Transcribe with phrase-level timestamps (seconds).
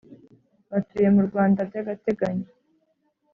[0.69, 2.49] Batuye mu Rwanda by’ agateganyo